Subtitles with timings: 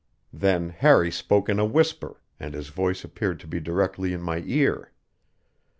[0.33, 4.41] Then Harry spoke in a whisper, and his voice appeared to be directly in my
[4.47, 4.91] ear.